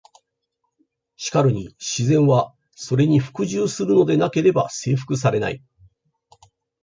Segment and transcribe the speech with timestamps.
[1.15, 5.61] しかるに「自然は、それに服従するのでなければ征服されない」。